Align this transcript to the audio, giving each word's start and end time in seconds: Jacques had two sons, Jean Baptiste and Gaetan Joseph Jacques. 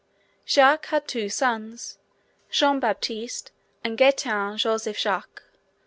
Jacques 0.47 0.87
had 0.87 1.07
two 1.07 1.29
sons, 1.29 1.99
Jean 2.49 2.79
Baptiste 2.79 3.51
and 3.83 3.99
Gaetan 3.99 4.57
Joseph 4.57 4.97
Jacques. 4.97 5.43